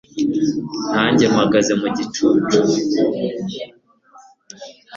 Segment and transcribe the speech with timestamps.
[0.91, 2.59] nanjye mpagaze mu gicucu